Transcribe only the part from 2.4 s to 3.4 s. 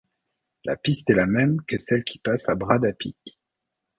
à Bras d'Apic.